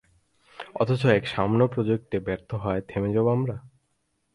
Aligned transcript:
অথচ 0.75 1.01
অন্য 1.03 1.15
এক 1.15 1.23
সামান্য 1.27 1.63
প্রোজেক্ট 1.67 2.11
ব্যর্থ 2.25 2.49
হওয়ায় 2.53 2.83
থেমে 2.87 3.09
যাবো 3.13 3.29
আমরা? 3.29 3.55